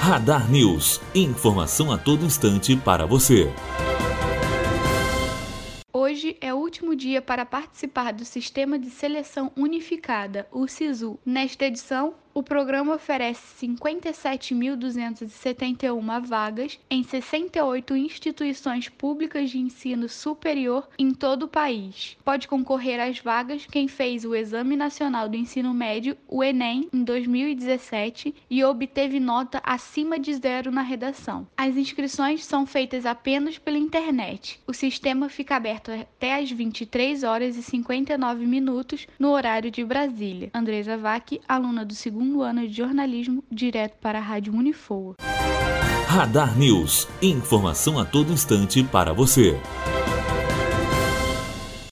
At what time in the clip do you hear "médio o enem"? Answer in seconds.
25.74-26.88